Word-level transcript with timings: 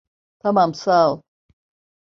Tamam, 0.39 0.73
sağ 0.73 1.11
ol. 1.13 1.21